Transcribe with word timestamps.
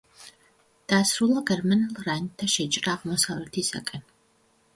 დაასრულა 0.93 1.43
გერმანელ 1.49 2.01
რაინდთა 2.07 2.49
შეჭრა 2.55 2.95
აღმოსავლეთისკენ. 2.97 4.11